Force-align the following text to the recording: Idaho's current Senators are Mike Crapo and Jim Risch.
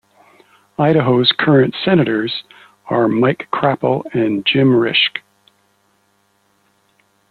Idaho's 0.79 1.31
current 1.31 1.75
Senators 1.85 2.41
are 2.87 3.07
Mike 3.07 3.47
Crapo 3.53 4.01
and 4.15 4.43
Jim 4.47 4.69
Risch. 4.69 5.19